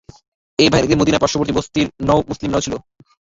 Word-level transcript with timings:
এ 0.59 0.65
বাহিনীতে 0.69 0.95
মদীনার 0.97 1.21
পার্শ্ববর্তী 1.21 1.53
বসতির 1.55 1.87
নও 2.07 2.19
মুসলিমরাও 2.29 2.65
ছিল। 2.65 2.73